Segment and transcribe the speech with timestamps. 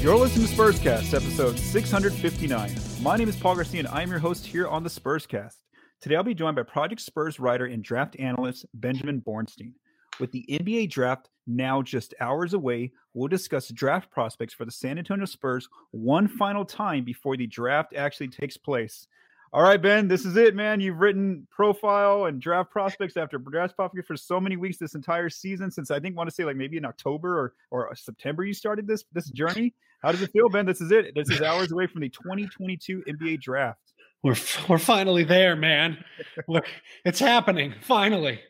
[0.00, 2.74] You're listening to Spurscast, episode 659.
[3.02, 5.56] My name is Paul Garcia, and I'm your host here on the Spurscast.
[6.00, 9.74] Today, I'll be joined by Project Spurs writer and draft analyst Benjamin Bornstein.
[10.18, 14.96] With the NBA draft now just hours away, we'll discuss draft prospects for the San
[14.96, 19.06] Antonio Spurs one final time before the draft actually takes place.
[19.52, 20.78] All right, Ben, this is it, man.
[20.78, 25.28] You've written profile and draft prospects after draft prospects for so many weeks this entire
[25.28, 25.72] season.
[25.72, 28.86] Since I think want to say like maybe in October or or September you started
[28.86, 29.74] this this journey.
[30.02, 30.66] How does it feel, Ben?
[30.66, 31.14] This is it.
[31.16, 33.92] This is hours away from the 2022 NBA draft.
[34.22, 34.36] We're
[34.68, 35.98] we're finally there, man.
[36.46, 36.62] We're,
[37.04, 38.40] it's happening finally.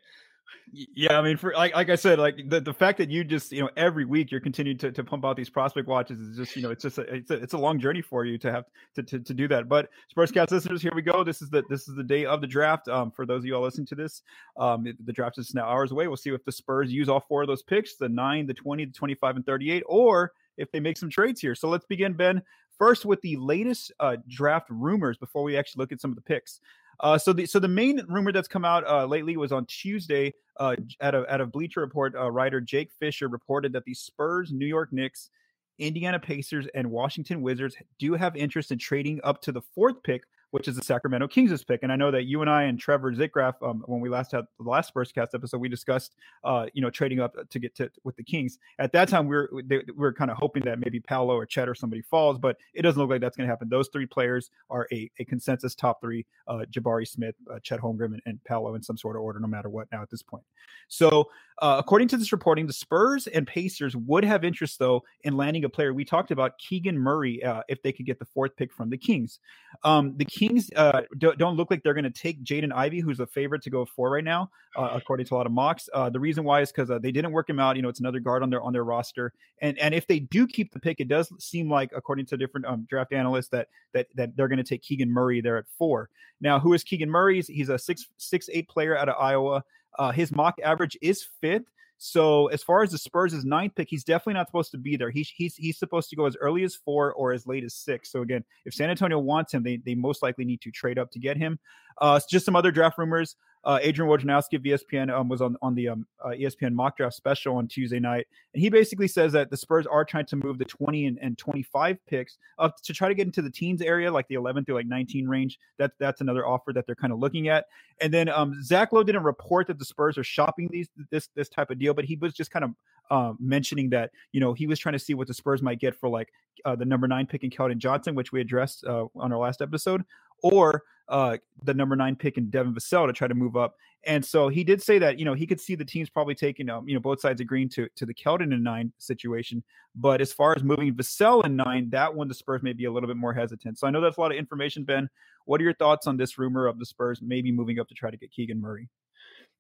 [0.73, 3.51] Yeah, I mean, for like like I said, like the, the fact that you just
[3.51, 6.55] you know every week you're continuing to, to pump out these prospect watches is just
[6.55, 8.67] you know it's just a, it's a, it's a long journey for you to have
[8.95, 9.69] to, to, to do that.
[9.69, 11.25] But Spurscast listeners, here we go.
[11.25, 12.87] This is the this is the day of the draft.
[12.87, 14.23] Um, for those of you all listening to this,
[14.59, 16.07] um, the draft is now hours away.
[16.07, 18.85] We'll see if the Spurs use all four of those picks: the nine, the twenty,
[18.85, 21.57] the twenty-five, and thirty-eight, or if they make some trades here.
[21.57, 22.43] So let's begin, Ben.
[22.79, 26.23] First with the latest uh, draft rumors before we actually look at some of the
[26.23, 26.61] picks.
[27.01, 30.33] Uh, so the so the main rumor that's come out uh, lately was on Tuesday.
[30.61, 34.67] At a at a Bleacher Report, uh, writer Jake Fisher reported that the Spurs, New
[34.67, 35.31] York Knicks,
[35.79, 40.25] Indiana Pacers, and Washington Wizards do have interest in trading up to the fourth pick
[40.51, 41.83] which is the Sacramento Kings' pick.
[41.83, 44.45] And I know that you and I and Trevor Zickgraf, um, when we last had
[44.59, 48.17] the last Spurscast episode, we discussed, uh, you know, trading up to get to with
[48.17, 48.59] the Kings.
[48.79, 51.47] At that time, we were they, we were kind of hoping that maybe Paolo or
[51.47, 53.69] Chet or somebody falls, but it doesn't look like that's going to happen.
[53.69, 58.07] Those three players are a, a consensus top three: uh, Jabari Smith, uh, Chet Holmgren,
[58.07, 59.89] and, and Paolo in some sort of order, no matter what.
[59.93, 60.45] Now at this point,
[60.89, 61.29] so
[61.61, 65.65] uh, according to this reporting, the Spurs and Pacers would have interest though in landing
[65.65, 65.93] a player.
[65.93, 68.97] We talked about Keegan Murray uh, if they could get the fourth pick from the
[68.97, 69.39] Kings.
[69.85, 73.21] Um, the Kings uh, don't, don't, look like they're going to take Jaden Ivey, who's
[73.21, 75.89] a favorite to go four right now, uh, according to a lot of mocks.
[75.93, 77.77] Uh, the reason why is because uh, they didn't work him out.
[77.77, 80.47] You know, it's another guard on their on their roster, and and if they do
[80.47, 84.07] keep the pick, it does seem like, according to different um, draft analysts, that that
[84.15, 86.09] that they're going to take Keegan Murray there at four.
[86.41, 87.37] Now, who is Keegan Murray?
[87.37, 89.63] He's, he's a six six eight player out of Iowa.
[89.99, 91.65] Uh, his mock average is fifth.
[92.03, 94.97] So as far as the Spurs' is ninth pick, he's definitely not supposed to be
[94.97, 95.11] there.
[95.11, 98.11] He's he's he's supposed to go as early as four or as late as six.
[98.11, 101.11] So again, if San Antonio wants him, they they most likely need to trade up
[101.11, 101.59] to get him.
[102.01, 103.37] Uh, just some other draft rumors.
[103.65, 107.15] Uh, Adrian Wojnarowski of ESPN um, was on on the um, uh, ESPN mock draft
[107.15, 110.59] special on Tuesday night, and he basically says that the Spurs are trying to move
[110.59, 114.11] the 20 and, and 25 picks up to try to get into the teens area,
[114.11, 115.59] like the 11 through like 19 range.
[115.79, 117.67] That that's another offer that they're kind of looking at.
[118.01, 121.49] And then um, Zach Lowe didn't report that the Spurs are shopping these this this
[121.51, 122.71] type of deal, but he was just kind of
[123.11, 125.95] uh, mentioning that you know he was trying to see what the Spurs might get
[125.95, 126.33] for like
[126.65, 129.61] uh, the number nine pick in Keldon Johnson, which we addressed uh, on our last
[129.61, 130.03] episode,
[130.43, 133.75] or uh, the number nine pick in Devin Vassell to try to move up.
[134.07, 136.71] And so he did say that you know he could see the teams probably taking
[136.71, 139.63] um, you know both sides agreeing to to the Keldon in nine situation.
[139.95, 142.93] But as far as moving Vassell in nine, that one the Spurs may be a
[142.93, 143.79] little bit more hesitant.
[143.79, 145.11] So I know that's a lot of information, Ben.
[145.45, 148.11] What are your thoughts on this rumor of the Spurs maybe moving up to try
[148.11, 148.89] to get Keegan Murray?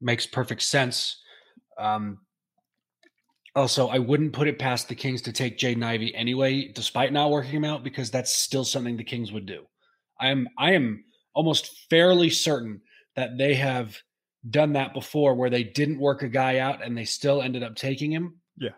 [0.00, 1.20] Makes perfect sense.
[1.76, 2.20] Um,
[3.54, 7.30] also, I wouldn't put it past the Kings to take Jaden Ivey anyway, despite not
[7.30, 9.66] working him out, because that's still something the Kings would do.
[10.20, 11.04] I am I am
[11.34, 12.80] almost fairly certain
[13.16, 13.96] that they have
[14.48, 17.76] done that before where they didn't work a guy out and they still ended up
[17.76, 18.38] taking him.
[18.56, 18.70] Yeah.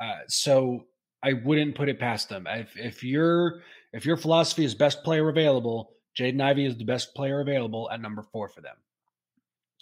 [0.00, 0.86] Uh, so
[1.22, 2.46] I wouldn't put it past them.
[2.48, 3.62] If if your
[3.92, 8.00] if your philosophy is best player available, Jaden Ivey is the best player available at
[8.00, 8.76] number four for them.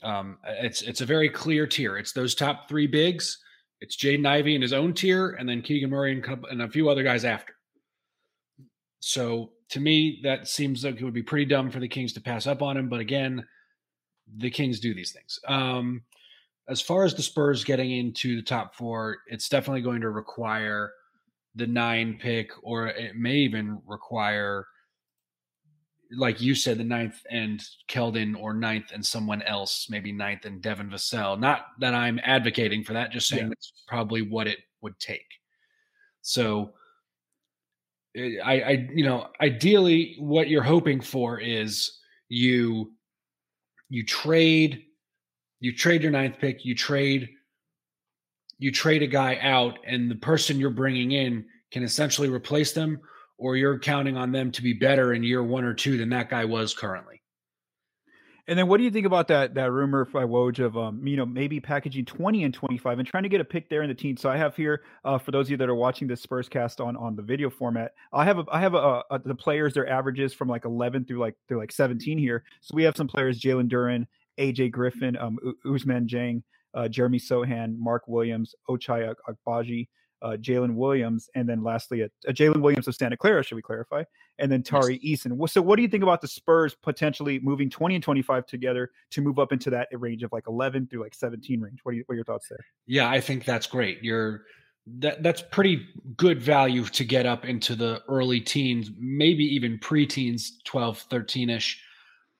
[0.03, 1.97] Um, it's it's a very clear tier.
[1.97, 3.39] It's those top three bigs.
[3.81, 6.91] It's Jaden Ivey in his own tier, and then Keegan Murray and, and a few
[6.91, 7.55] other guys after.
[9.01, 12.21] So to me, that seems like it would be pretty dumb for the Kings to
[12.21, 12.89] pass up on him.
[12.89, 13.47] But again,
[14.37, 15.39] the Kings do these things.
[15.47, 16.03] Um,
[16.69, 20.93] as far as the Spurs getting into the top four, it's definitely going to require
[21.55, 24.67] the nine pick, or it may even require,
[26.17, 30.63] like you said, the ninth and Keldon, or ninth and someone else, maybe ninth and
[30.63, 31.39] Devin Vassell.
[31.39, 33.49] Not that I'm advocating for that, just saying yeah.
[33.49, 35.27] that's probably what it would take.
[36.23, 36.73] So,
[38.17, 41.99] Eh, I, I, you know, ideally, what you're hoping for is
[42.29, 42.93] you,
[43.89, 44.83] you trade,
[45.61, 47.29] you trade your ninth pick, you trade
[48.61, 53.01] you trade a guy out and the person you're bringing in can essentially replace them
[53.39, 56.29] or you're counting on them to be better in year one or two than that
[56.29, 57.20] guy was currently.
[58.51, 61.17] And then what do you think about that that rumor by Woj of um, you
[61.17, 63.95] know maybe packaging 20 and 25 and trying to get a pick there in the
[63.95, 64.17] team?
[64.17, 66.81] So I have here uh, for those of you that are watching this Spurs cast
[66.81, 69.89] on on the video format, I have a, I have a, a, the players their
[69.89, 72.43] averages from like 11 through like through like 17 here.
[72.61, 76.43] So we have some players Jalen Duren, AJ Griffin, um, Ousmane Dieng,
[76.75, 79.87] uh, Jeremy Sochan, Mark Williams, Ochai Agbaji,
[80.23, 83.63] uh, Jalen Williams, and then lastly, a, a Jalen Williams of Santa Clara, should we
[83.63, 84.05] clarify?
[84.39, 85.25] And then Tari yes.
[85.25, 85.49] Eason.
[85.51, 89.21] So, what do you think about the Spurs potentially moving 20 and 25 together to
[89.21, 91.81] move up into that range of like 11 through like 17 range?
[91.83, 92.65] What, are you, what are your thoughts there?
[92.87, 94.03] Yeah, I think that's great.
[94.03, 94.43] You're
[94.99, 95.87] that that's pretty
[96.17, 101.77] good value to get up into the early teens, maybe even pre-teens, 12, 13ish.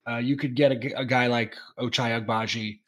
[0.09, 2.81] Uh, you could get a, a guy like Ochai Agbaji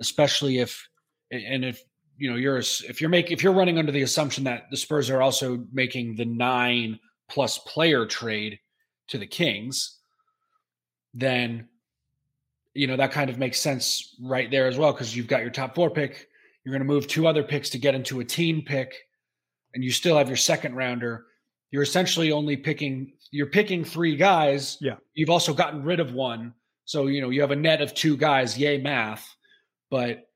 [0.00, 0.88] especially if
[1.30, 1.82] and if
[2.18, 5.08] you know you're if you're making if you're running under the assumption that the Spurs
[5.08, 6.98] are also making the nine
[7.28, 8.58] plus player trade
[9.08, 9.98] to the Kings,
[11.14, 11.68] then
[12.74, 15.50] you know that kind of makes sense right there as well because you've got your
[15.50, 16.28] top four pick,
[16.64, 18.92] you're going to move two other picks to get into a team pick,
[19.74, 21.24] and you still have your second rounder.
[21.70, 24.76] You're essentially only picking you're picking three guys.
[24.80, 26.52] Yeah, you've also gotten rid of one,
[26.84, 28.58] so you know you have a net of two guys.
[28.58, 29.36] Yay, math!
[29.88, 30.27] But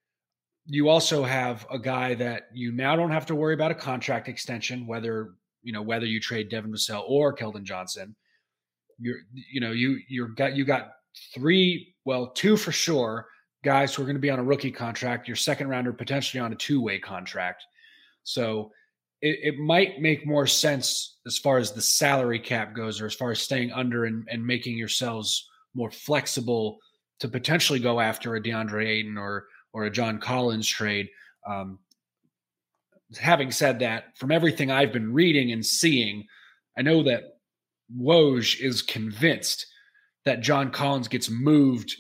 [0.67, 4.29] you also have a guy that you now don't have to worry about a contract
[4.29, 8.15] extension, whether you know whether you trade Devin Vassell or Keldon Johnson.
[8.99, 10.93] You're you know you you're got you got
[11.35, 13.27] three, well, two for sure
[13.65, 15.29] guys who are going to be on a rookie contract.
[15.29, 17.65] Your second rounder potentially on a two way contract.
[18.25, 18.71] So
[19.21, 23.15] it, it, might make more sense as far as the salary cap goes, or as
[23.15, 26.79] far as staying under and, and making yourselves more flexible
[27.21, 31.09] to potentially go after a DeAndre Ayton or or a John Collins trade.
[31.49, 31.79] Um,
[33.21, 36.27] having said that, from everything I've been reading and seeing,
[36.77, 37.39] I know that
[37.97, 39.67] Woj is convinced
[40.25, 41.95] that John Collins gets moved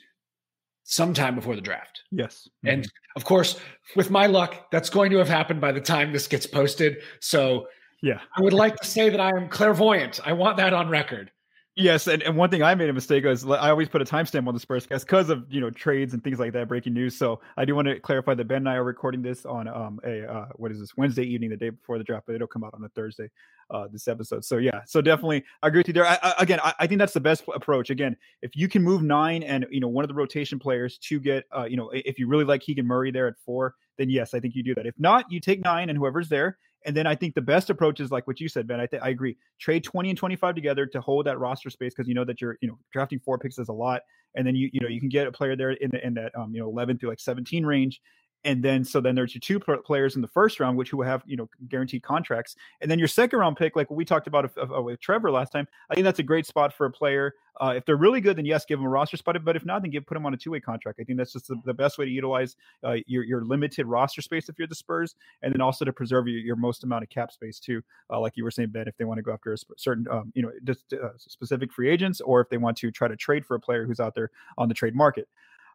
[0.85, 2.03] sometime before the draft.
[2.11, 2.49] Yes.
[2.59, 2.69] Mm-hmm.
[2.69, 3.59] And of course,
[3.97, 6.99] with my luck, that's going to have happened by the time this gets posted.
[7.21, 7.67] So,
[8.03, 8.21] yeah.
[8.37, 10.21] I would like to say that I am clairvoyant.
[10.27, 11.31] I want that on record.
[11.75, 14.47] Yes, and, and one thing I made a mistake was I always put a timestamp
[14.47, 17.17] on the Spurs cast because of you know trades and things like that, breaking news.
[17.17, 19.99] So I do want to clarify that Ben and I are recording this on um
[20.05, 22.63] a uh, what is this Wednesday evening, the day before the draft, but it'll come
[22.63, 23.31] out on a Thursday.
[23.71, 24.45] Uh, this episode.
[24.45, 26.05] So yeah, so definitely I agree with you there.
[26.05, 27.89] I, I, again, I, I, think that's the best approach.
[27.89, 31.19] Again, if you can move nine and you know one of the rotation players to
[31.19, 34.35] get uh, you know if you really like Keegan Murray there at four, then yes,
[34.35, 34.85] I think you do that.
[34.85, 38.01] If not, you take nine and whoever's there and then I think the best approach
[38.01, 38.81] is like what you said, Ben.
[38.81, 39.37] I think I agree.
[39.61, 42.59] Trade 20 and 25 together to hold that roster space because you know that you're,
[42.61, 44.03] you know, drafting four picks is a lot.
[44.35, 46.33] And then you, you know, you can get a player there in the in that
[46.37, 48.01] um, you know, 11 through like 17 range
[48.45, 51.23] and then so then there's your two players in the first round which who have
[51.27, 54.51] you know guaranteed contracts and then your second round pick like we talked about
[54.85, 57.85] with trevor last time i think that's a great spot for a player uh, if
[57.85, 60.07] they're really good then yes give them a roster spot but if not then give
[60.07, 60.99] put them on a two-way contract.
[61.01, 64.23] I think that's just the, the best way to utilize uh, your, your limited roster
[64.23, 67.11] space if you're the spurs and then also to preserve your, your most amount of
[67.11, 69.53] cap space too uh, like you were saying ben if they want to go after
[69.53, 72.91] a certain um, you know just uh, specific free agents or if they want to
[72.91, 75.29] try to trade for a player who's out there on the trade market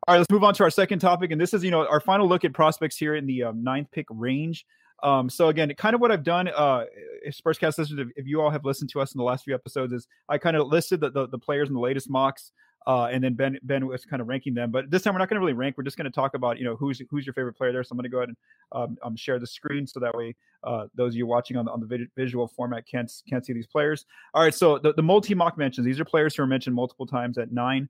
[0.08, 2.00] all right, let's move on to our second topic, and this is you know our
[2.00, 4.66] final look at prospects here in the um, ninth pick range.
[5.04, 6.86] Um, so again, kind of what I've done, uh,
[7.28, 10.08] Spurscast listeners, if you all have listened to us in the last few episodes, is
[10.28, 12.52] I kind of listed the, the, the players in the latest mocks,
[12.88, 14.72] uh, and then Ben Ben was kind of ranking them.
[14.72, 15.76] But this time we're not going to really rank.
[15.78, 17.84] We're just going to talk about you know who's who's your favorite player there.
[17.84, 18.38] So I'm going to go ahead and
[18.72, 21.72] um, um, share the screen so that way uh, those of you watching on the
[21.72, 24.06] on the visual format can't can't see these players.
[24.34, 25.84] All right, so the, the multi mock mentions.
[25.84, 27.90] These are players who are mentioned multiple times at nine.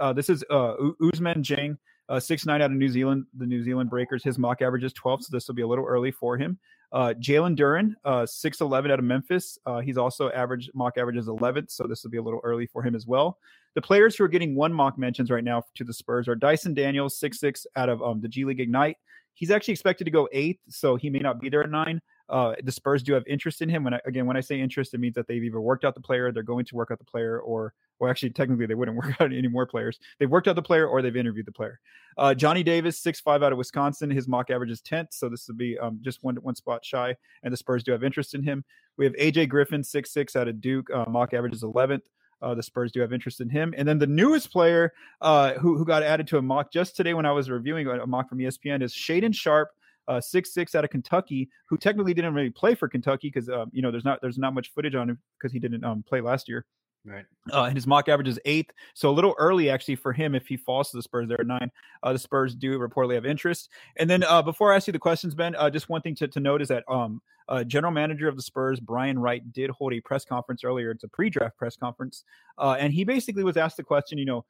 [0.00, 1.76] Uh, this is uh, Ousmane Dieng
[2.08, 4.24] uh, six nine out of New Zealand, the New Zealand Breakers.
[4.24, 6.58] His mock average is 12, so this will be a little early for him.
[6.90, 9.58] Uh, Jalen Duren, uh, 6'11 out of Memphis.
[9.66, 12.66] Uh, he's also average mock average is 11th, so this will be a little early
[12.66, 13.36] for him as well.
[13.74, 16.72] The players who are getting one mock mentions right now to the Spurs are Dyson
[16.72, 18.96] Daniels, six six out of um, the G League Ignite.
[19.34, 22.00] He's actually expected to go eighth, so he may not be there at nine.
[22.28, 23.84] Uh, the Spurs do have interest in him.
[23.84, 26.00] When I, again, when I say interest, it means that they've either worked out the
[26.00, 29.20] player, they're going to work out the player, or or actually technically they wouldn't work
[29.20, 29.98] out any more players.
[30.18, 31.80] They've worked out the player or they've interviewed the player.
[32.16, 34.10] Uh, Johnny Davis, six five out of Wisconsin.
[34.10, 37.16] His mock average is 10th, so this would be um, just one one spot shy.
[37.42, 38.64] And the Spurs do have interest in him.
[38.96, 40.90] We have AJ Griffin, six six out of Duke.
[40.90, 42.02] Uh, mock average is 11th.
[42.40, 43.74] Uh, the Spurs do have interest in him.
[43.76, 47.14] And then the newest player uh, who, who got added to a mock just today
[47.14, 49.70] when I was reviewing a mock from ESPN is Shaedon Sharpe,
[50.08, 53.70] uh, six six out of Kentucky, who technically didn't really play for Kentucky because um,
[53.72, 56.20] you know there's not there's not much footage on him because he didn't um, play
[56.20, 56.66] last year.
[57.04, 57.24] Right.
[57.52, 60.46] Uh, and his mock average is eighth, so a little early actually for him if
[60.46, 61.28] he falls to the Spurs.
[61.28, 61.70] There at nine.
[62.02, 63.70] Uh, the Spurs do reportedly have interest.
[63.96, 66.28] And then uh, before I ask you the questions, Ben, uh, just one thing to,
[66.28, 69.94] to note is that um, uh, general manager of the Spurs, Brian Wright, did hold
[69.94, 70.90] a press conference earlier.
[70.90, 72.24] It's a pre-draft press conference,
[72.58, 74.44] uh, and he basically was asked the question, you know,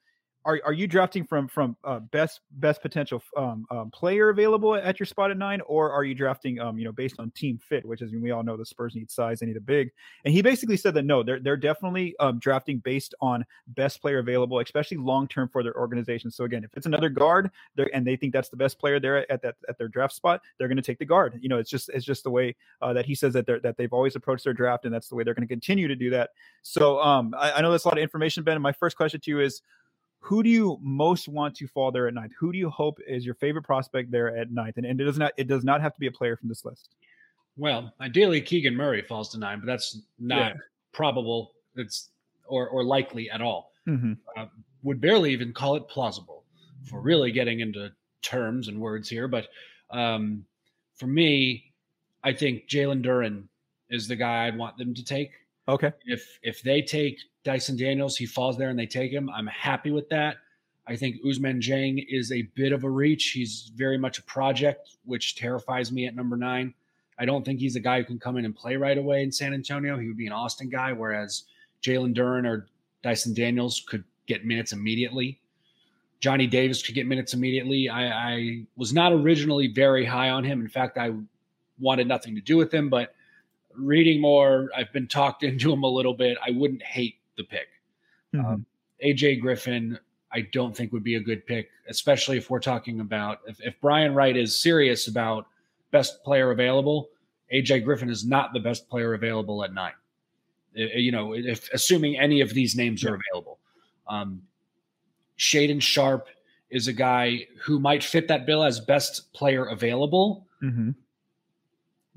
[0.45, 4.99] are, are you drafting from from uh, best best potential um, um, player available at
[4.99, 7.85] your spot at nine, or are you drafting um, you know based on team fit,
[7.85, 9.91] which is we all know the Spurs need size, they need a big,
[10.25, 14.19] and he basically said that no, they're they're definitely um, drafting based on best player
[14.19, 16.31] available, especially long term for their organization.
[16.31, 17.51] So again, if it's another guard,
[17.93, 20.69] and they think that's the best player there at that at their draft spot, they're
[20.69, 21.39] going to take the guard.
[21.41, 23.77] You know, it's just it's just the way uh, that he says that they're that
[23.77, 26.11] they've always approached their draft, and that's the way they're going to continue to do
[26.11, 26.31] that.
[26.63, 28.55] So um, I, I know that's a lot of information, Ben.
[28.55, 29.63] And my first question to you is
[30.21, 32.33] who do you most want to fall there at ninth?
[32.39, 34.77] Who do you hope is your favorite prospect there at ninth?
[34.77, 36.65] And, and it does not it does not have to be a player from this
[36.65, 36.91] list.
[37.57, 40.61] Well, ideally Keegan Murray falls to nine, but that's not yeah.
[40.93, 41.53] probable.
[41.77, 42.11] It's
[42.47, 43.73] or or likely at all.
[43.87, 44.15] Mm-hmm.
[44.37, 44.47] Uh,
[44.83, 46.45] would barely even call it plausible
[46.85, 47.91] for really getting into
[48.23, 49.29] terms and words here.
[49.29, 49.49] But
[49.91, 50.45] um,
[50.95, 51.73] for me,
[52.23, 53.45] I think Jalen Duren
[53.91, 55.33] is the guy I'd want them to take.
[55.69, 55.93] Okay.
[56.07, 59.91] If if they take Dyson Daniels, he falls there and they take him, I'm happy
[59.91, 60.37] with that.
[60.87, 63.33] I think Ousmane Dieng is a bit of a reach.
[63.33, 66.73] He's very much a project, which terrifies me at number nine.
[67.19, 69.31] I don't think he's a guy who can come in and play right away in
[69.31, 69.99] San Antonio.
[69.99, 71.45] He would be an Austin guy, whereas
[71.83, 72.69] Jalen Duren or
[73.03, 75.41] Dyson Daniels could get minutes immediately.
[76.21, 77.89] Johnny Davis could get minutes immediately.
[77.89, 80.61] I, I was not originally very high on him.
[80.61, 81.13] In fact, I
[81.79, 83.15] wanted nothing to do with him, but
[83.75, 86.39] reading more, I've been talked into him a little bit.
[86.45, 87.69] I wouldn't hate the pick.
[88.35, 88.47] Mm-hmm.
[88.47, 88.67] Um,
[89.05, 89.99] AJ Griffin,
[90.33, 93.81] I don't think would be a good pick, especially if we're talking about if, if
[93.81, 95.47] Brian Wright is serious about
[95.91, 97.09] best player available.
[97.53, 99.95] AJ Griffin is not the best player available at nine.
[100.75, 103.11] You know, if assuming any of these names yeah.
[103.11, 103.59] are available,
[104.07, 104.43] um,
[105.39, 106.29] Shaedon Sharpe
[106.71, 110.47] is a guy who might fit that bill as best player available.
[110.63, 110.91] Mm-hmm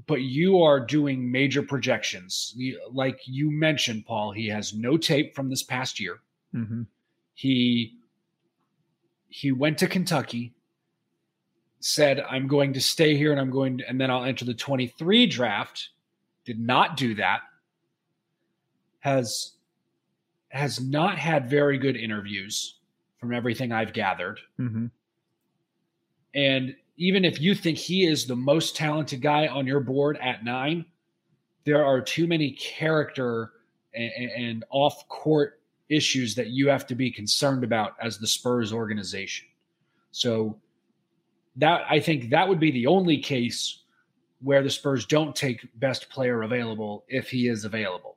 [0.08, 2.56] but you are doing major projections.
[2.92, 6.20] Like you mentioned, Paul, he has no tape from this past year.
[6.56, 6.84] Mm-hmm.
[7.34, 7.98] He
[9.28, 10.54] he went to Kentucky,
[11.80, 14.54] said, "I'm going to stay here, and I'm going to, and then I'll enter the
[14.54, 15.90] 23 draft."
[16.44, 17.42] Did not do that.
[19.00, 19.54] Has
[20.50, 22.78] has not had very good interviews
[23.20, 24.40] from everything I've gathered.
[24.60, 24.88] Mm-hmm.
[26.34, 30.44] And even if you think he is the most talented guy on your board at
[30.44, 30.86] nine,
[31.66, 33.52] there are too many character
[33.94, 35.60] and, and off court
[35.90, 39.48] issues that you have to be concerned about as the Spurs organization.
[40.12, 40.58] So
[41.58, 43.80] that I think that would be the only case
[44.42, 48.11] where the Spurs don't take best player available if he is available.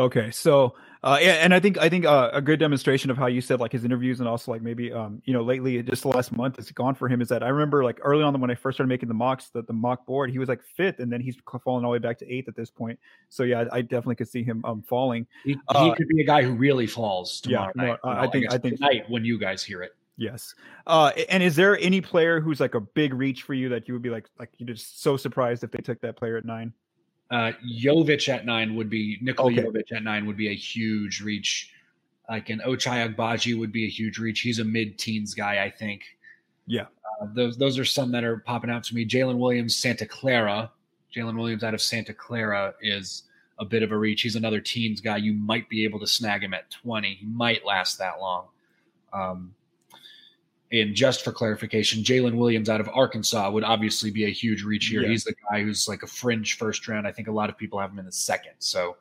[0.00, 3.26] Okay, so uh, yeah, and I think I think uh, a good demonstration of how
[3.26, 6.08] you said like his interviews and also like maybe um you know lately just the
[6.08, 8.54] last month it's gone for him is that I remember like early on when I
[8.54, 11.20] first started making the mocks that the mock board he was like fifth and then
[11.20, 12.98] he's fallen all the way back to eighth at this point.
[13.28, 15.26] So yeah I, I definitely could see him um falling.
[15.44, 17.98] He, uh, could be a guy who really falls tomorrow yeah, night.
[18.02, 19.92] No, I, think I, I think tonight when you guys hear it.
[20.16, 20.54] Yes.
[20.86, 23.92] Uh and is there any player who's like a big reach for you that you
[23.94, 26.72] would be like like you're just so surprised if they took that player at nine
[27.30, 29.62] uh, Jovic at nine would be Nikola okay.
[29.62, 31.72] Jovic at nine would be a huge reach.
[32.28, 34.40] Like an Ochai Agbaji would be a huge reach.
[34.40, 36.02] He's a mid-teens guy, I think.
[36.66, 36.86] Yeah,
[37.20, 39.04] uh, those those are some that are popping out to me.
[39.04, 40.70] Jalen Williams, Santa Clara.
[41.14, 43.24] Jalen Williams out of Santa Clara is
[43.58, 44.22] a bit of a reach.
[44.22, 45.16] He's another teens guy.
[45.16, 47.14] You might be able to snag him at twenty.
[47.14, 48.46] He might last that long.
[49.12, 49.54] Um,
[50.72, 54.86] and just for clarification, Jalen Williams out of Arkansas would obviously be a huge reach
[54.86, 55.02] here.
[55.02, 55.08] Yeah.
[55.08, 57.06] He's the guy who's like a fringe first round.
[57.06, 58.52] I think a lot of people have him in the second.
[58.58, 58.96] So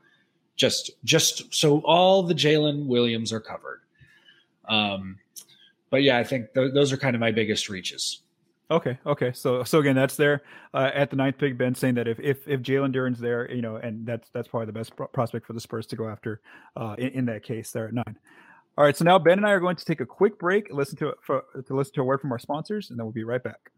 [0.56, 3.82] just just so all the Jalen Williams are covered.
[4.68, 5.18] Um,
[5.90, 8.22] but yeah, I think th- those are kind of my biggest reaches.
[8.72, 9.32] Okay, okay.
[9.34, 11.58] So so again, that's there uh, at the ninth pick.
[11.58, 14.68] Ben saying that if if if Jalen Duren's there, you know, and that's that's probably
[14.68, 16.42] the best pro- prospect for the Spurs to go after
[16.76, 18.18] uh, in, in, that case there at nine.
[18.80, 20.96] All right, so now Ben and I are going to take a quick break, listen
[21.00, 23.44] to for, to listen to a word from our sponsors, and then we'll be right
[23.44, 23.72] back.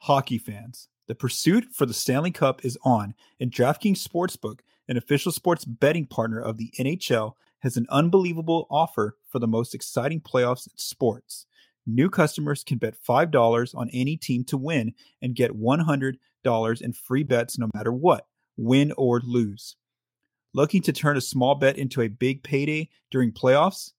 [0.00, 5.32] Hockey fans, the pursuit for the Stanley Cup is on, and DraftKings Sportsbook, an official
[5.32, 10.66] sports betting partner of the NHL, has an unbelievable offer for the most exciting playoffs
[10.66, 11.46] in sports.
[11.86, 17.22] New customers can bet $5 on any team to win and get $100 in free
[17.22, 18.26] bets no matter what,
[18.58, 19.76] win or lose.
[20.52, 23.92] Looking to turn a small bet into a big payday during playoffs?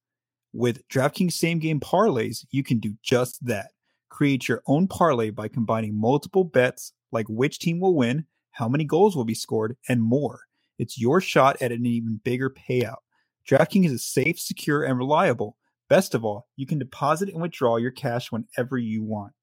[0.56, 3.72] With DraftKings same game parlays, you can do just that.
[4.10, 8.86] Create your own parlay by combining multiple bets like which team will win, how many
[8.86, 10.42] goals will be scored, and more.
[10.80, 13.00] It's your shot at an even bigger payout.
[13.48, 15.58] DraftKings is safe, secure, and reliable
[15.88, 19.34] Best of all, you can deposit and withdraw your cash whenever you want.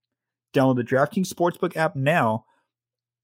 [0.52, 2.44] Download the DraftKings Sportsbook app now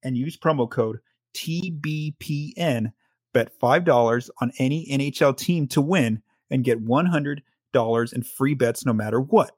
[0.05, 0.99] and use promo code
[1.35, 2.93] TBPN.
[3.35, 7.39] Bet $5 on any NHL team to win and get $100
[8.13, 9.53] in free bets no matter what.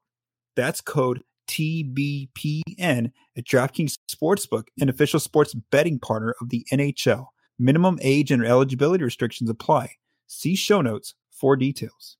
[0.57, 7.27] That's code TBPN at DraftKings Sportsbook, an official sports betting partner of the NHL.
[7.59, 9.95] Minimum age and eligibility restrictions apply.
[10.27, 12.17] See show notes for details.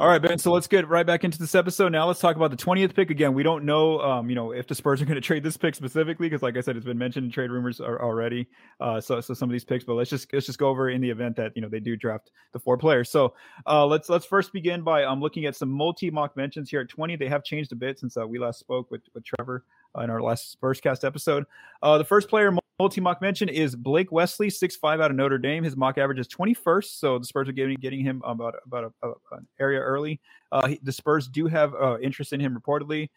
[0.00, 0.38] All right, Ben.
[0.38, 1.90] So let's get right back into this episode.
[1.90, 3.10] Now let's talk about the 20th pick.
[3.10, 5.56] Again, we don't know, um, you know, if the Spurs are going to trade this
[5.56, 8.46] pick specifically, because like I said, it's been mentioned in trade rumors are already.
[8.78, 11.00] Uh, so, so some of these picks, but let's just let's just go over in
[11.00, 13.10] the event that you know they do draft the four players.
[13.10, 13.34] So
[13.66, 16.88] uh, let's let's first begin by um looking at some multi mock mentions here at
[16.88, 17.16] 20.
[17.16, 19.64] They have changed a bit since uh, we last spoke with with Trevor
[19.96, 21.44] in our last Spurs cast episode.
[21.82, 25.38] Uh, the first player multi mock mention is Blake Wesley, six five out of Notre
[25.38, 25.64] Dame.
[25.64, 29.06] His mock average is 21st, so the Spurs are getting getting him about about a,
[29.06, 30.20] a, an area early.
[30.52, 33.08] Uh, he, the Spurs do have uh, interest in him reportedly.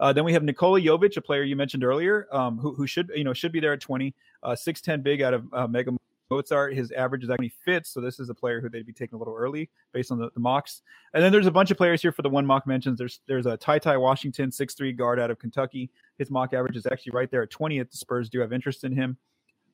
[0.00, 3.10] Uh, then we have Nikola Jovic, a player you mentioned earlier, um, who, who should
[3.14, 5.92] you know should be there at 20, uh, 6'10 big out of uh, Mega
[6.30, 6.74] Mozzart.
[6.74, 9.18] His average is actually fits, so this is a player who they'd be taking a
[9.18, 10.80] little early based on the, the, mocks.
[11.12, 12.98] And then there's a bunch of players here for the one mock mentions.
[12.98, 15.90] There's there's a TyTy Washington, six three guard out of Kentucky.
[16.20, 17.90] His mock average is actually right there at 20th.
[17.90, 19.16] The Spurs do have interest in him.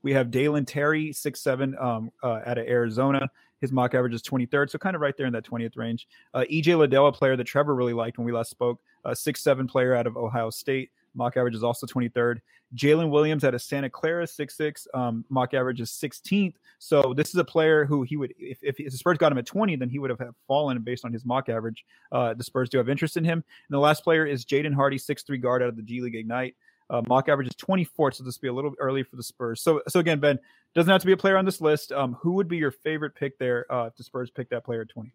[0.04, 3.28] We have Dalen Terry, six seven, um, uh, out of Arizona.
[3.61, 6.06] His mock average is 23rd, so kind of right there in that 20th range.
[6.32, 9.42] Uh, EJ Liddell, a player that Trevor really liked when we last spoke, a six
[9.42, 10.92] seven player out of Ohio State.
[11.16, 12.40] Mock average is also 23rd.
[12.74, 14.87] Jalen Williams out of Santa Clara, six six.
[14.92, 16.55] Um, mock average is 16th.
[16.79, 19.46] So this is a player who he would, if, if the Spurs got him at
[19.46, 21.85] 20, then he would have fallen based on his mock average.
[22.12, 23.38] Uh, the Spurs do have interest in him.
[23.38, 26.16] And the last player is Jaden Hardy, six three guard out of the G League
[26.16, 26.55] Ignite.
[26.88, 29.61] Uh, mock average is 24th, so this will be a little early for the Spurs.
[29.61, 30.38] So, so again, Ben
[30.74, 31.90] doesn't have to be a player on this list.
[31.90, 34.83] Um, who would be your favorite pick there uh, if the Spurs pick that player
[34.83, 35.12] at 20?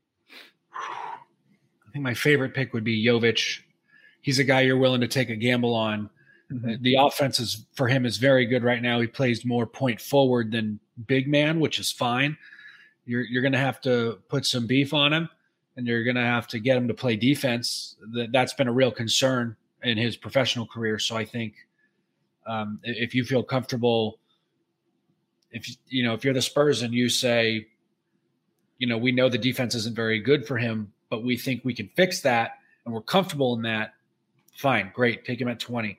[0.73, 3.59] I think my favorite pick would be Jovic.
[4.21, 6.09] He's a guy you're willing to take a gamble on.
[6.51, 6.83] Mm-hmm.
[6.83, 8.99] The offense is for him is very good right now.
[8.99, 12.37] He plays more point forward than big man, which is fine.
[13.05, 15.29] You're you're going to have to put some beef on him,
[15.75, 17.95] and you're going to have to get him to play defense.
[18.13, 20.99] That that's been a real concern in his professional career.
[20.99, 21.55] So I think
[22.45, 24.19] um, if you feel comfortable,
[25.51, 27.67] if you know if you're the Spurs and you say,
[28.77, 31.73] you know, we know the defense isn't very good for him, but we think we
[31.73, 33.93] can fix that and we're comfortable in that.
[34.53, 35.97] Fine, great, take him at 20.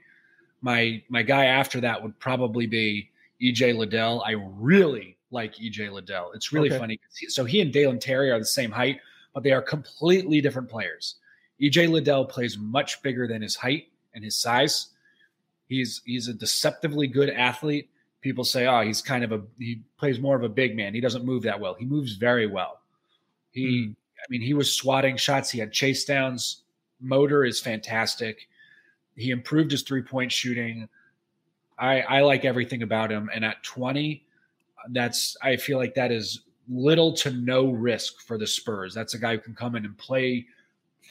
[0.60, 3.10] My my guy after that would probably be
[3.42, 4.22] EJ Liddell.
[4.24, 6.32] I really like EJ Liddell.
[6.34, 6.78] It's really okay.
[6.78, 7.00] funny.
[7.28, 9.00] So he and Dalen Terry are the same height,
[9.34, 11.16] but they are completely different players.
[11.60, 14.88] EJ Liddell plays much bigger than his height and his size.
[15.68, 17.88] He's he's a deceptively good athlete.
[18.20, 20.94] People say, "Oh, he's kind of a he plays more of a big man.
[20.94, 21.74] He doesn't move that well.
[21.74, 22.80] He moves very well.
[23.52, 23.96] He, mm.
[24.18, 25.50] I mean, he was swatting shots.
[25.50, 26.61] He had chase downs.
[27.02, 28.48] Motor is fantastic.
[29.16, 30.88] He improved his three point shooting.
[31.78, 33.28] I I like everything about him.
[33.34, 34.24] And at twenty,
[34.90, 38.94] that's I feel like that is little to no risk for the Spurs.
[38.94, 40.46] That's a guy who can come in and play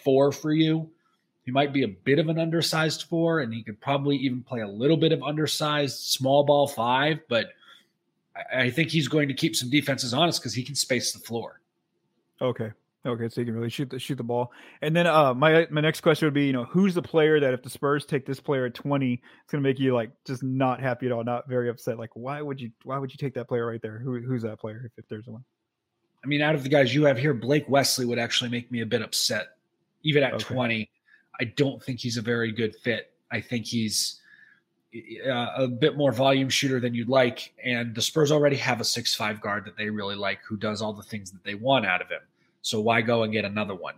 [0.03, 0.89] four for you.
[1.43, 4.61] He might be a bit of an undersized four, and he could probably even play
[4.61, 7.19] a little bit of undersized small ball five.
[7.27, 7.47] But
[8.35, 11.19] I, I think he's going to keep some defenses honest because he can space the
[11.19, 11.59] floor.
[12.41, 12.71] Okay.
[13.03, 14.51] Okay, so you can really shoot the shoot the ball.
[14.81, 17.53] And then uh my my next question would be, you know, who's the player that
[17.53, 20.79] if the Spurs take this player at 20, it's gonna make you like just not
[20.79, 21.97] happy at all, not very upset.
[21.97, 23.97] Like why would you why would you take that player right there?
[23.97, 25.43] Who who's that player if, if there's one?
[26.23, 28.81] I mean, out of the guys you have here, Blake Wesley would actually make me
[28.81, 29.57] a bit upset
[30.03, 30.43] even at okay.
[30.43, 30.89] 20.
[31.39, 33.11] I don't think he's a very good fit.
[33.31, 34.19] I think he's
[35.25, 37.53] uh, a bit more volume shooter than you'd like.
[37.63, 40.93] And the Spurs already have a six-five guard that they really like who does all
[40.93, 42.21] the things that they want out of him.
[42.61, 43.95] So why go and get another one?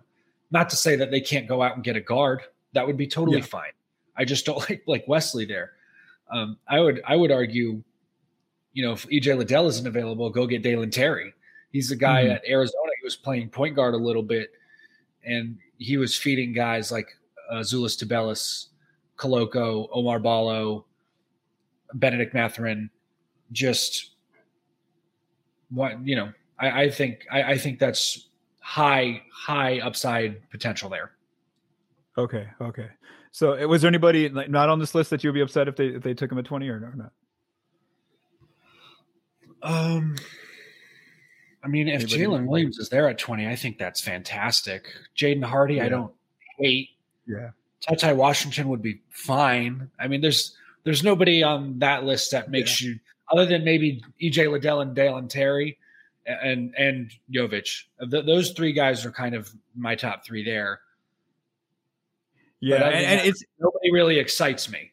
[0.51, 2.41] Not to say that they can't go out and get a guard.
[2.73, 3.45] That would be totally Yeah.
[3.45, 3.71] fine.
[4.15, 5.73] I just don't like like Wesley there.
[6.31, 7.83] Um, I would I would argue,
[8.73, 11.33] you know, if EJ Liddell isn't available, go get Dalen Terry.
[11.71, 12.35] He's the guy Mhm.
[12.35, 12.89] at Arizona.
[12.99, 14.51] He was playing point guard a little bit,
[15.25, 17.07] and he was feeding guys like
[17.49, 18.67] uh, Zulis Tubelis,
[19.17, 20.85] Koloko, Oumar Ballo,
[21.95, 22.89] Bennedict Mathurin.
[23.51, 24.11] Just
[25.69, 28.29] what you know, I, I think I, I think that's
[28.63, 31.11] high high upside potential there.
[32.17, 32.87] Okay, okay.
[33.31, 35.87] So, was there anybody like not on this list that you'd be upset if they
[35.87, 37.11] if they took him at twenty or or not?
[39.63, 40.15] Um,
[41.63, 44.87] I mean, if Jalen Williams is there at 20, I think that's fantastic.
[45.15, 46.11] Jaden Hardy, I don't
[46.59, 46.89] hate.
[47.25, 47.51] Yeah.
[47.97, 49.89] Ty Washington would be fine.
[49.99, 52.99] I mean, there's there's nobody on that list that makes you
[53.31, 55.77] other than maybe EJ Liddell and Dalen Terry
[56.25, 57.83] and and Jovic.
[58.09, 60.79] Th- those three guys are kind of my top three there.
[62.59, 64.91] Yeah, and, and that- it's Nobody really excites me.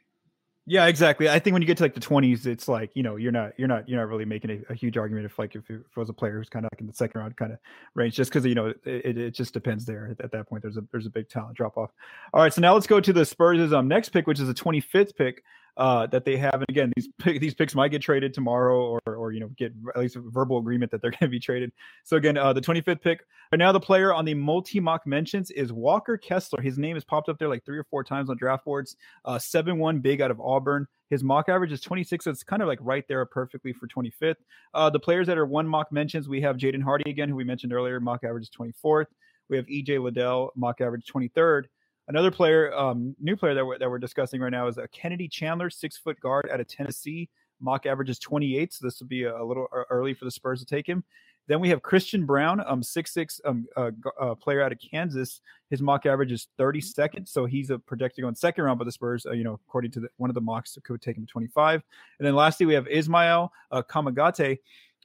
[0.66, 1.28] yeah, exactly.
[1.28, 3.52] I think when you get to like the twenties, it's like you know you're not
[3.56, 6.08] you're not you're not really making a, a huge argument if like if it, was
[6.08, 7.58] a player who's kind of like in the second round kind of
[7.94, 10.62] range, just because you know it, it, it just depends there at, at that point.
[10.62, 11.90] There's a there's a big talent drop off.
[12.34, 14.54] All right, so now let's go to the Spurs' um next pick, which is the
[14.54, 15.44] 25th pick.
[15.80, 17.08] Uh, that they have, and again, these
[17.40, 20.58] these picks might get traded tomorrow, or or you know get at least a verbal
[20.58, 21.72] agreement that they're going to be traded.
[22.04, 23.24] So again, uh, the 25th pick.
[23.50, 26.60] Right now, the player on the multi mock mentions is Walker Kessler.
[26.60, 28.96] His name has popped up there like three or four times on draft boards.
[29.24, 30.86] Uh, seven one big out of Auburn.
[31.08, 32.26] His mock average is 26.
[32.26, 34.36] So it's kind of like right there perfectly for 25th.
[34.74, 37.44] Uh, the players that are one mock mentions, we have Jaden Hardy again, who we
[37.44, 37.98] mentioned earlier.
[38.00, 39.06] Mock average is 24th.
[39.48, 41.64] We have EJ Liddell, mock average 23rd.
[42.10, 45.28] Another player, um, new player that we're, that we're discussing right now is a Kennedy
[45.28, 47.28] Chandler, six foot guard out of Tennessee.
[47.60, 50.58] Mock average is 28, so this will be a, a little early for the Spurs
[50.58, 51.04] to take him.
[51.46, 55.40] Then we have Christian Braun, um, six six um, uh, uh, player out of Kansas.
[55.70, 58.80] His mock average is 32nd, so he's a projected on second round.
[58.80, 61.16] by the Spurs, uh, you know, according to the, one of the mocks, could take
[61.16, 61.80] him to 25.
[62.18, 64.58] And then lastly, we have Ismael uh, Kamagate.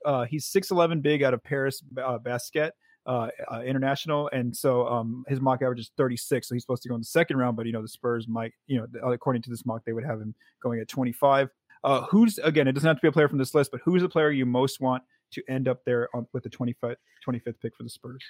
[0.04, 2.74] Uh, he's 6'11 big out of Paris uh, Basket
[3.06, 4.30] uh, uh, International.
[4.34, 6.48] And so um, his mock average is 36.
[6.48, 8.54] So he's supposed to go in the second round, but, you know, the Spurs might,
[8.68, 11.50] you know, uh, according to this mock, they would have him going at 25.
[11.84, 14.02] Uh, who's, again, it doesn't have to be a player from this list, but who's
[14.02, 16.96] the player you most want to end up there on, with the 25,
[17.28, 18.24] 25th pick for the Spurs?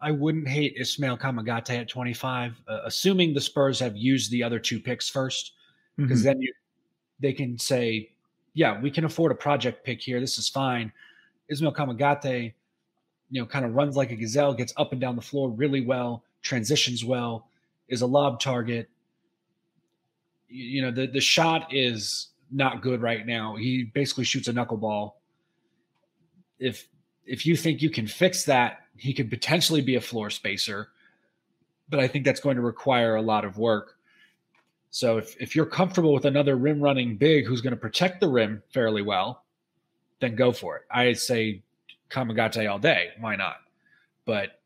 [0.00, 4.58] I wouldn't hate Ismael Kamagate at 25, uh, assuming the Spurs have used the other
[4.58, 5.52] two picks first,
[5.96, 6.24] because Mhm.
[6.24, 6.52] then you
[7.18, 8.10] they can say,
[8.54, 10.20] yeah, we can afford a project pick here.
[10.20, 10.90] This is fine.
[11.50, 12.54] Ismael Kamagate,
[13.30, 15.80] you know, kind of runs like a gazelle, gets up and down the floor really
[15.80, 17.48] well, transitions well,
[17.88, 18.88] is a lob target.
[20.48, 23.56] You, you know, the the shot is not good right now.
[23.56, 25.12] He basically shoots a knuckleball.
[26.58, 26.88] If
[27.24, 30.88] if you think you can fix that, he could potentially be a floor spacer,
[31.88, 33.96] but I think that's going to require a lot of work.
[34.90, 38.28] So if, if you're comfortable with another rim running big who's going to protect the
[38.28, 39.44] rim fairly well,
[40.20, 40.82] then go for it.
[40.90, 41.62] I'd say
[42.10, 43.10] Kamagate all day.
[43.20, 43.56] Why not?
[44.24, 44.60] But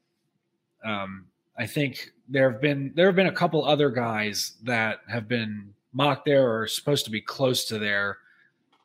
[0.85, 1.27] um,
[1.59, 5.73] I think there have been there have been a couple other guys that have been
[5.93, 8.19] mocked there or supposed to be close to there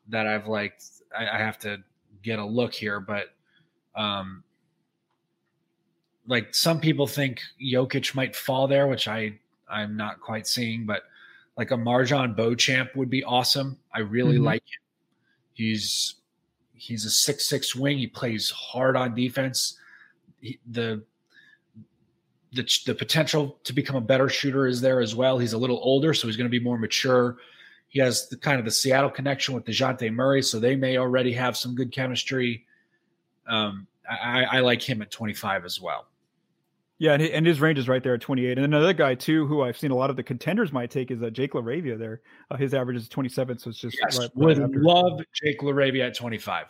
[0.10, 0.84] that I've liked.
[1.18, 1.78] I, I have to
[2.22, 3.28] get a look here, but
[3.96, 4.44] um,
[6.28, 11.04] like some people think Jovic might fall there, which I I'm not quite seeing, but
[11.58, 13.78] like a MarJon Beauchamp would be awesome.
[13.94, 14.44] I really Mhm.
[14.44, 14.82] like him.
[15.54, 16.16] He's
[16.80, 17.98] he's a six six wing.
[17.98, 19.78] He plays hard on defense.
[20.40, 21.04] He, the
[22.54, 25.38] the the potential to become a better shooter is there as well.
[25.38, 27.38] He's a little older, so he's going to be more mature.
[27.90, 31.34] He has the kind of the Seattle connection with Dejounte Murray, so they may already
[31.34, 32.66] have some good chemistry.
[33.48, 36.08] Um, I, I like him at 25 as well.
[37.00, 38.58] Yeah, and his range is right there at 28.
[38.58, 41.24] And another guy too, who I've seen a lot of the contenders might take, is
[41.24, 41.98] uh, Jake LaRavia.
[41.98, 44.82] There, uh, his average is 27, so it's just Yes, right, right would after.
[44.84, 46.66] love Jake LaRavia at 25.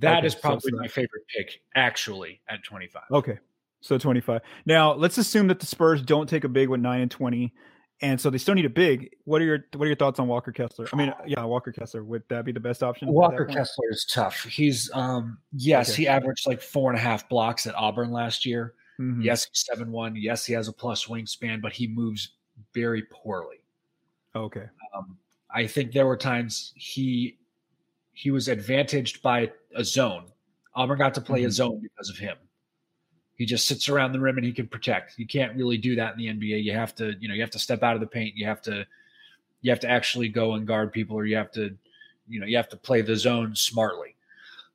[0.00, 3.02] That Okay, is probably it's my favorite pick, actually, at 25.
[3.12, 3.38] Okay,
[3.82, 4.40] so 25.
[4.64, 7.52] Now let's assume that the Spurs don't take a big with nine and 20,
[8.00, 9.10] and so they still need a big.
[9.24, 10.88] What are your What are your thoughts on Walker Kessler?
[10.94, 12.04] I mean, yeah, Walker Kessler.
[12.04, 13.08] Would that be the best option?
[13.12, 13.44] Walker?
[13.44, 14.44] Kessler is tough.
[14.44, 16.02] He's um yes, Okay.
[16.04, 18.72] he averaged like four and a half blocks at Auburn last year.
[19.00, 19.22] Mhm.
[19.24, 20.16] Yes, he's seven one.
[20.16, 22.30] Yes, he has a plus wingspan, but he moves
[22.74, 23.58] very poorly.
[24.36, 24.66] Okay.
[24.94, 25.18] Um,
[25.50, 27.38] I think there were times he
[28.12, 30.26] he was advantaged by a zone.
[30.74, 31.52] Auburn got to play a Mhm.
[31.52, 32.38] zone because of him.
[33.36, 35.18] He just sits around the rim and he can protect.
[35.18, 36.58] You can't really do that in the NBA.
[36.58, 38.36] You have to, you know, you have to step out of the paint.
[38.36, 38.86] You have to,
[39.62, 41.76] you have to actually go and guard people, or you have to,
[42.28, 44.16] you know, you have to play the zone smartly.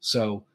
[0.02, 0.46] So,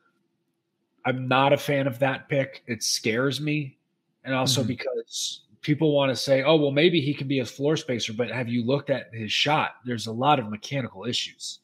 [1.08, 2.62] I'm not a fan of that pick.
[2.66, 3.78] It scares me
[4.24, 4.68] and also mm-hmm.
[4.68, 8.30] because people want to say, oh, well, maybe he can be a floor spacer, but
[8.30, 9.76] have you looked at his shot?
[9.86, 11.60] There's a lot of mechanical issues.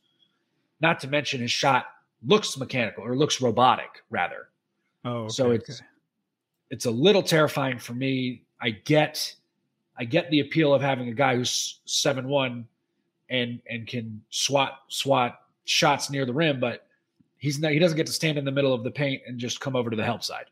[0.80, 1.86] Not to mention his shot
[2.26, 4.48] looks mechanical or looks robotic, rather.
[5.04, 5.88] Oh, okay, so it's okay.
[6.70, 8.44] it's a little terrifying for me.
[8.62, 9.34] I get
[9.98, 12.66] I get the appeal of having a guy who's seven one
[13.28, 16.83] and and can swat swat shots near the rim, but
[17.44, 19.60] he's not he doesn't get to stand in the middle of the paint and just
[19.60, 20.46] come over to the help side.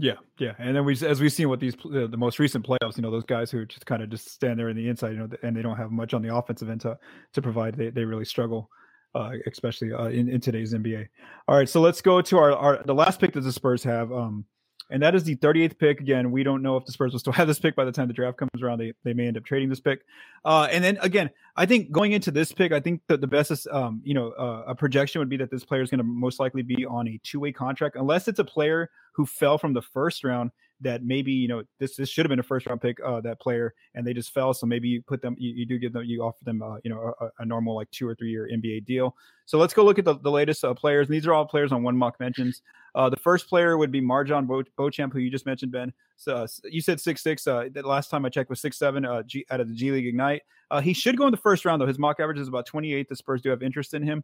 [0.00, 2.96] Yeah, yeah, and then we, as we've seen with these the, the most recent playoffs,
[2.96, 5.18] you know, those guys who just kind of just stand there in the inside, you
[5.18, 6.96] know, and they don't have much on the offensive end to
[7.32, 7.76] to provide.
[7.76, 8.70] They they really struggle,
[9.16, 11.08] uh, especially uh, in in today's NBA.
[11.48, 14.12] All right, so let's go to our, our the last pick that the Spurs have.
[14.12, 14.44] Um,
[14.90, 16.00] and that is the 38th pick.
[16.00, 18.08] Again, we don't know if the Spurs will still have this pick by the time
[18.08, 18.78] the draft comes around.
[18.78, 20.00] They, they may end up trading this pick.
[20.44, 23.50] Uh, and then again, I think going into this pick, I think that the best
[23.50, 26.04] is, um, you know, uh, a projection would be that this player is going to
[26.04, 29.72] most likely be on a two way contract, unless it's a player who fell from
[29.72, 32.80] the first round that maybe you know this this should have been a first round
[32.80, 35.66] pick uh, that player and they just fell so maybe you put them you, you
[35.66, 38.14] do give them you offer them uh, you know a, a, normal like two or
[38.14, 39.16] three year NBA deal.
[39.46, 41.72] So let's go look at the, the latest uh, players and these are all players
[41.72, 42.62] on one mock mentions.
[42.94, 45.92] Uh, the first player would be MarJon Bo- who you just mentioned Ben.
[46.16, 49.04] So uh, you said six six uh, the last time I checked was six seven
[49.04, 50.42] uh, G, out of the G League Ignite.
[50.70, 51.86] Uh, he should go in the first round though.
[51.86, 54.22] His mock average is about 28 the Spurs do have interest in him.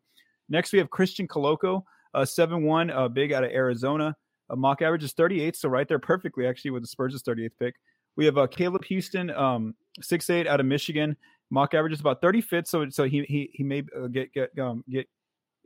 [0.49, 4.14] Next we have Christian Koloko uh, seven one big out of Arizona
[4.51, 7.75] a mock average is 38, so right there perfectly actually with the Spurs' 38th pick.
[8.17, 11.17] We have uh, Caleb Houstan, um, six eight out of Michigan.
[11.51, 14.85] Mock average is about 35th, so so he he he may uh, get get um,
[14.89, 15.09] get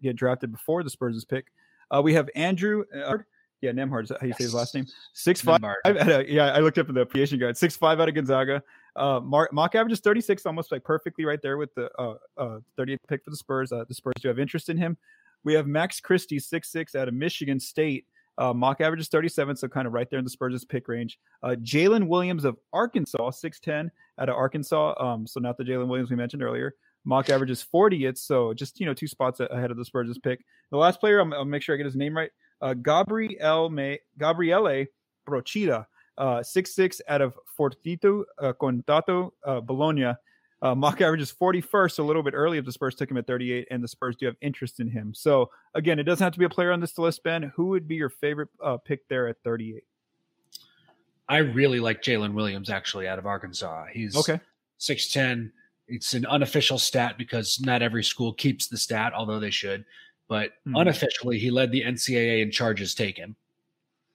[0.02, 1.46] get drafted before the Spurs' pick.
[1.90, 2.84] Uh, we have Andrew.
[2.94, 3.18] Uh,
[3.60, 4.38] yeah, Nembhard is that how you yes.
[4.38, 4.86] say his last name?
[5.12, 5.60] Six five.
[6.28, 7.56] yeah, I looked up in the application guide.
[7.56, 8.62] Six five out of Gonzaga.
[8.94, 12.58] Uh, mark, mock average is 36, almost like perfectly right there with the uh, uh,
[12.76, 13.70] 30th pick for the Spurs.
[13.70, 14.96] Uh, the Spurs do have interest in him.
[15.44, 18.06] We have Max Christie, six six out of Michigan State.
[18.38, 21.18] Uh, mock average is 37, so kind of right there in the Spurs' pick range.
[21.42, 24.94] Uh, Jalen Williams of Arkansas, 6'10 out of Arkansas.
[25.02, 26.74] Um, so not the Jalen Williams we mentioned earlier.
[27.04, 28.06] Mock average is 40.
[28.06, 30.44] It's so just you know two spots ahead of the Spurs' pick.
[30.70, 32.30] The last player, I'm, I'll make sure I get his name right.
[32.60, 34.86] Uh, Gabriel May, Gabriele
[35.28, 40.12] Procida, uh, 6'6 out of Fortitudo uh, Contato uh, Bologna.
[40.60, 43.26] Uh, mock average is 41st, a little bit early if the Spurs took him at
[43.26, 45.14] 38, and the Spurs do have interest in him.
[45.14, 47.52] So, again, it doesn't have to be a player on this list, Ben.
[47.54, 49.84] Who would be your favorite uh, pick there at 38?
[51.28, 53.86] I really like Jalen Williams, actually, out of Arkansas.
[53.92, 54.40] He's okay.
[54.80, 55.52] 6'10.
[55.86, 59.84] It's an unofficial stat because not every school keeps the stat, although they should.
[60.26, 60.76] But mm-hmm.
[60.76, 63.36] unofficially, he led the NCAA in charges taken,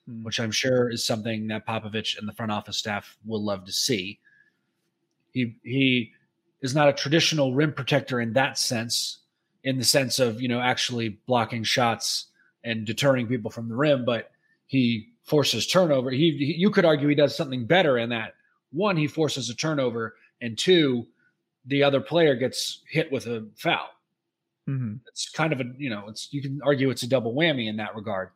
[0.10, 0.24] mm-hmm.
[0.24, 3.72] which I'm sure is something that Popovich and the front office staff will love to
[3.72, 4.20] see.
[5.32, 6.14] He he
[6.64, 9.20] is not a traditional rim protector in that sense,
[9.64, 12.28] in the sense of, you know, actually blocking shots
[12.64, 14.32] and deterring people from the rim, but
[14.66, 16.10] he forces turnover.
[16.10, 18.34] He, he you could argue he does something better in that
[18.74, 21.06] one, he forces a turnover, and two,
[21.66, 23.88] the other player gets hit with a foul.
[24.68, 24.96] Mm-hmm.
[25.08, 27.78] It's kind of a you know it's you can argue it's a double whammy in
[27.78, 28.30] that regard.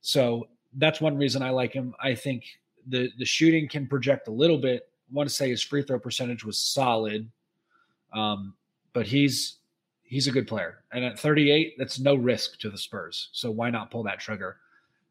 [0.00, 1.94] So that's one reason I like him.
[2.02, 2.44] I think
[2.86, 4.88] the the shooting can project a little bit.
[5.10, 7.30] I want to say his free throw percentage was solid.
[8.14, 8.54] Um,
[8.92, 9.56] but he's
[10.02, 13.28] he's a good player, and at 38, that's no risk to the Spurs.
[13.32, 14.58] So why not pull that trigger?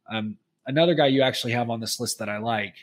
[0.09, 2.75] Um, another guy you actually have on this list that I like.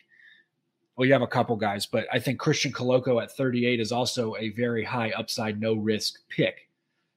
[0.96, 4.36] Well, you have a couple guys, but I think Christian Koloko at 38 is also
[4.36, 6.68] a very high upside, no risk pick.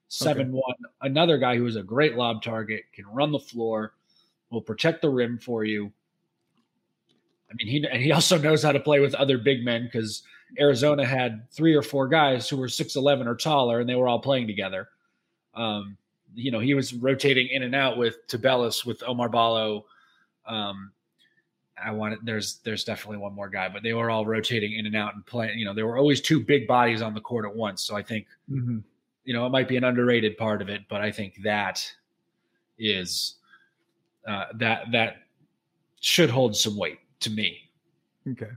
[0.08, 0.60] Seven okay.
[0.64, 3.94] one, another guy who is a great lob target, can run the floor,
[4.50, 5.92] will protect the rim for you.
[7.50, 10.22] I mean, he and he also knows how to play with other big men because
[10.58, 14.08] Arizona had three or four guys who were six eleven or taller, and they were
[14.08, 14.88] all playing together.
[15.54, 15.96] Um,
[16.34, 19.86] you know, he was rotating in and out with Tubelis, with Oumar Ballo.
[20.46, 20.92] Um,
[21.82, 24.96] I wanted there's there's definitely one more guy, but they were all rotating in and
[24.96, 25.58] out and playing.
[25.58, 27.82] You know, there were always two big bodies on the court at once.
[27.82, 28.78] So I think, mm-hmm.
[29.24, 31.90] you know, it might be an underrated part of it, but I think that
[32.78, 33.36] is
[34.26, 35.16] uh, that that
[36.00, 37.70] should hold some weight to me.
[38.30, 38.50] Okay.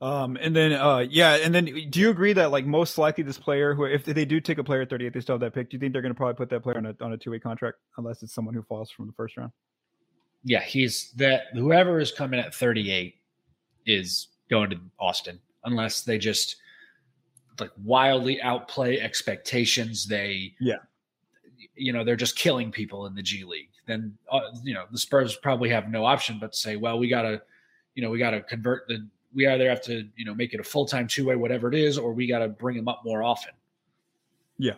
[0.00, 3.38] Um, and then, uh, yeah, and then, do you agree that like most likely this
[3.38, 5.70] player, who if they do take a player at 38, they still have that pick.
[5.70, 7.30] Do you think they're going to probably put that player on a on a two
[7.30, 9.52] way contract unless it's someone who falls from the first round?
[10.42, 13.14] Yeah, he's that whoever is coming at 38
[13.86, 16.56] is going to Austin unless they just
[17.60, 20.06] like wildly outplay expectations.
[20.06, 20.78] They yeah,
[21.76, 23.70] you know, they're just killing people in the G League.
[23.86, 27.08] Then uh, you know the Spurs probably have no option but to say, well, we
[27.08, 27.40] got to,
[27.94, 30.60] you know, we got to convert the we either have to you know make it
[30.60, 33.02] a full time two way whatever it is, or we got to bring him up
[33.04, 33.52] more often.
[34.58, 34.74] Yeah,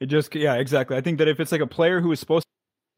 [0.00, 0.96] it just yeah exactly.
[0.96, 2.46] I think that if it's like a player who is supposed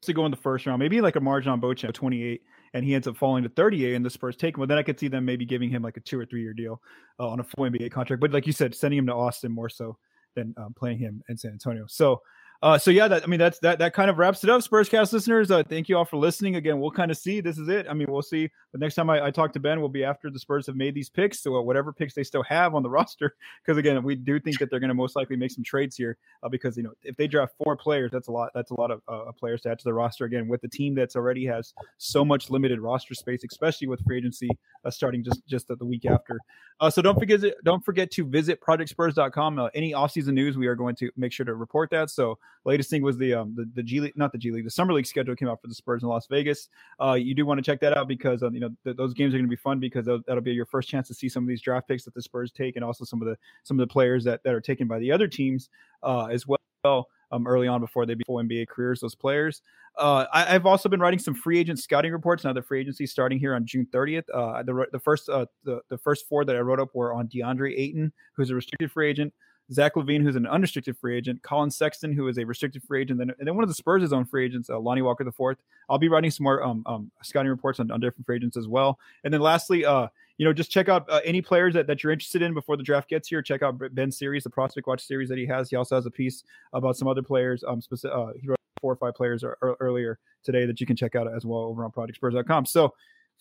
[0.03, 2.41] to go in the first round, maybe like a MarJon Beauchamp, 28,
[2.73, 4.61] and he ends up falling to 38 and the Spurs take him.
[4.61, 6.53] Well, then I could see them maybe giving him like a two or three year
[6.53, 6.81] deal
[7.19, 8.19] uh, on a full NBA contract.
[8.19, 9.97] But like you said, sending him to Austin more so
[10.35, 11.85] than um, playing him in San Antonio.
[11.87, 12.21] So
[12.61, 14.61] uh, so yeah, that I mean that's that that kind of wraps it up.
[14.61, 16.57] Spurscast listeners, uh, thank you all for listening.
[16.57, 17.41] Again, we'll kind of see.
[17.41, 17.87] This is it.
[17.89, 18.49] I mean, we'll see.
[18.71, 20.93] The next time I, I talk to Ben will be after the Spurs have made
[20.93, 23.35] these picks, so uh, whatever picks they still have on the roster.
[23.65, 26.17] Because again, we do think that they're going to most likely make some trades here.
[26.43, 28.51] Uh, because you know, if they draft four players, that's a lot.
[28.53, 30.25] That's a lot of uh, players to add to the roster.
[30.25, 34.17] Again, with the team that's already has so much limited roster space, especially with free
[34.17, 34.49] agency
[34.85, 36.37] uh, starting just just the week after.
[36.79, 39.59] Uh, so don't forget don't forget to visit projectspurs.com.
[39.59, 42.09] Uh, any offseason news, we are going to make sure to report that.
[42.09, 44.71] So latest thing was the um the, the G League, not the G League, the
[44.71, 46.69] summer league schedule came out for the Spurs in Las Vegas.
[47.01, 49.33] Uh, you do want to check that out because um, you know th- those games
[49.33, 51.47] are going to be fun because that'll be your first chance to see some of
[51.47, 53.91] these draft picks that the Spurs take and also some of the some of the
[53.91, 55.69] players that that are taken by the other teams
[56.03, 57.07] uh, as well.
[57.33, 59.61] Um, early on before they be full NBA careers, those players.
[59.97, 62.43] Uh, I, have also been writing some free agent scouting reports.
[62.43, 64.23] Now the free agency starting here on June 30th.
[64.33, 67.27] Uh, the the first uh, the the first four that I wrote up were on
[67.27, 69.33] DeAndre Ayton, who's a restricted free agent.
[69.73, 73.21] Zach LaVine, who's an unrestricted free agent, Collin Sexton, who is a restricted free agent,
[73.21, 75.57] and then one of the Spurs' own free agents, uh, Lonnie Walker the fourth.
[75.89, 78.67] I'll be writing some more um, um, scouting reports on, on, different free agents as
[78.67, 78.99] well.
[79.23, 80.07] And then lastly, uh,
[80.37, 82.83] you know, just check out uh, any players that, that you're interested in before the
[82.83, 83.41] draft gets here.
[83.41, 85.69] Check out Ben's series, the Prospect Watch series that he has.
[85.69, 87.63] He also has a piece about some other players.
[87.65, 90.87] Um, specific, uh, he wrote four or five players er, er, earlier today that you
[90.87, 92.65] can check out as well over on ProjectSpurs.com.
[92.65, 92.93] So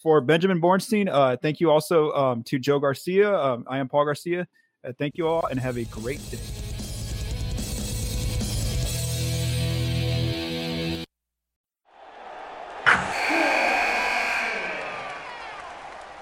[0.02, 3.34] for Benjamin Bornstein, uh, thank you also um, to Joe Garcia.
[3.34, 4.46] Um, I am Paul Garcia.
[4.82, 6.38] Uh, thank you all and have a great day.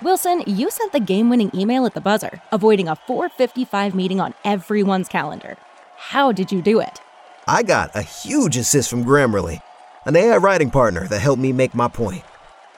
[0.00, 4.32] Wilson, you sent the game winning email at the buzzer, avoiding a 455 meeting on
[4.44, 5.56] everyone's calendar.
[5.96, 7.00] How did you do it?
[7.46, 9.60] I got a huge assist from Grammarly,
[10.04, 12.22] an AI writing partner that helped me make my point.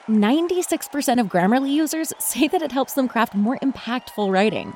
[0.09, 4.75] 96% of Grammarly users say that it helps them craft more impactful writing.